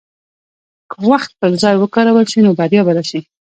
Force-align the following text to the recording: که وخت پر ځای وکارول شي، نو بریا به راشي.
که 0.89 0.97
وخت 1.09 1.31
پر 1.39 1.51
ځای 1.61 1.75
وکارول 1.79 2.25
شي، 2.31 2.39
نو 2.45 2.51
بریا 2.59 2.81
به 2.85 2.91
راشي. 2.97 3.19